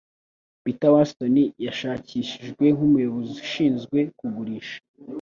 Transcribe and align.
Peter 0.63 0.91
Watson 0.93 1.35
yashakishijwe 1.65 2.65
nk'umuyobozi 2.75 3.31
ushinzwe 3.43 3.97
kugurisha 4.17 4.77